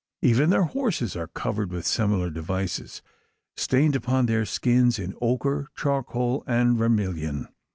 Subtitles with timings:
[0.23, 3.03] Even their horses are covered with similar devices
[3.55, 7.47] stained upon their skins in ochre, charcoal, and vermilion!